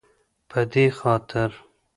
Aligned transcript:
په 0.49 0.61
دې 0.73 0.85
خاطر 0.97 1.51